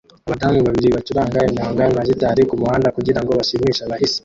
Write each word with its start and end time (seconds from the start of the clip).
Abadamu 0.27 0.59
babiri 0.67 0.87
bacuranga 0.95 1.39
inanga 1.49 1.83
na 1.95 2.03
gitari 2.09 2.41
kumuhanda 2.49 2.93
kugirango 2.97 3.31
bashimishe 3.39 3.81
abahisi 3.83 4.19